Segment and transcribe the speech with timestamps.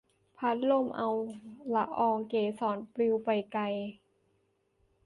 [0.03, 0.05] ลม
[0.37, 0.57] พัด
[0.97, 1.09] เอา
[1.73, 3.61] ละอองเกสรปลิวไปไกล